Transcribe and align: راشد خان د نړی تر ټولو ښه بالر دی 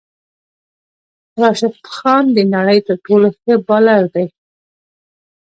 راشد 1.41 1.75
خان 1.95 2.25
د 2.33 2.37
نړی 2.55 2.79
تر 2.87 2.95
ټولو 3.05 3.27
ښه 3.39 3.53
بالر 3.67 4.03
دی 4.13 4.27